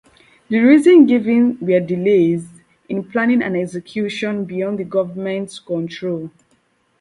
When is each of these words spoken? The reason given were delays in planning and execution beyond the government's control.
The 0.49 0.57
reason 0.61 1.05
given 1.05 1.59
were 1.59 1.79
delays 1.79 2.49
in 2.89 3.03
planning 3.03 3.43
and 3.43 3.55
execution 3.55 4.45
beyond 4.45 4.79
the 4.79 4.83
government's 4.83 5.59
control. 5.59 6.31